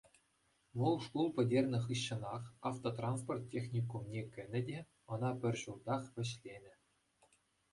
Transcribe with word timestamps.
Вӑл 0.79 0.95
шкул 1.07 1.27
пӗтернӗ 1.39 1.79
хыҫҫӑнах 1.85 2.43
автотранспорт 2.69 3.43
техникумне 3.51 4.21
кӗнӗ 4.39 4.61
те 4.71 4.79
ӑна 5.17 5.31
пӗр 5.45 5.55
ҫултах 5.65 6.03
вӗҫленӗ. 6.17 6.73